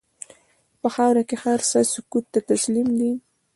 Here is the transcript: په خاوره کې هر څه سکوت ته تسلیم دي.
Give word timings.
په 0.81 0.87
خاوره 0.95 1.23
کې 1.29 1.35
هر 1.43 1.59
څه 1.69 1.79
سکوت 1.93 2.25
ته 2.33 2.39
تسلیم 2.49 2.87
دي. 2.99 3.11